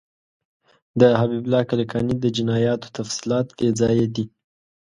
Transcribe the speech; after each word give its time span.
د 0.99 1.01
حبیب 1.19 1.43
الله 1.45 1.63
کلکاني 1.71 2.15
د 2.19 2.25
جنایاتو 2.37 2.93
تفصیلات 2.97 3.47
بیځایه 3.57 4.05
دي. 4.15 4.25